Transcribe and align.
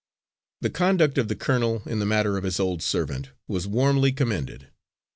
The 0.61 0.71
conduct 0.71 1.19
of 1.19 1.27
the 1.27 1.35
colonel 1.35 1.83
in 1.85 1.99
the 1.99 2.07
matter 2.07 2.35
of 2.35 2.43
his 2.43 2.59
old 2.59 2.81
servant 2.81 3.29
was 3.47 3.67
warmly 3.67 4.11
commended. 4.11 4.67